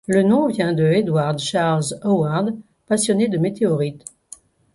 Le 0.07 0.23
nom 0.23 0.47
vient 0.47 0.73
de 0.73 0.83
Edward 0.83 1.37
Charles 1.37 1.93
Howard, 2.01 2.55
passionné 2.87 3.27
de 3.27 3.37
météorites. 3.37 4.03